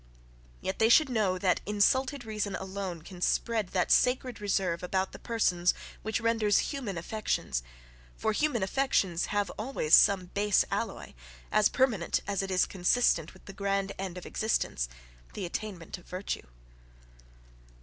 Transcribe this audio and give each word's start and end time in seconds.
Yet 0.61 0.79
they 0.79 0.89
should 0.89 1.09
know, 1.09 1.37
that 1.37 1.61
insulted 1.63 2.25
reason 2.25 2.55
alone 2.55 3.03
can 3.03 3.21
spread 3.21 3.67
that 3.67 3.91
SACRED 3.91 4.41
reserve 4.41 4.81
about 4.81 5.11
the 5.11 5.19
persons 5.19 5.75
which 6.01 6.19
renders 6.19 6.57
human 6.73 6.97
affections, 6.97 7.61
for 8.17 8.31
human 8.31 8.63
affections 8.63 9.27
have 9.27 9.51
always 9.59 9.93
some 9.93 10.31
base 10.33 10.65
alloy, 10.71 11.13
as 11.51 11.69
permanent 11.69 12.19
as 12.25 12.41
is 12.41 12.65
consistent 12.65 13.35
with 13.35 13.45
the 13.45 13.53
grand 13.53 13.91
end 13.99 14.17
of 14.17 14.25
existence 14.25 14.89
the 15.35 15.45
attainment 15.45 15.99
of 15.99 16.05
virtue. 16.07 16.47